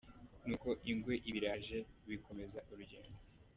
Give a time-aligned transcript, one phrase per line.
[0.47, 3.19] Nuko ingwe iba iraje, bikomeza urugendo.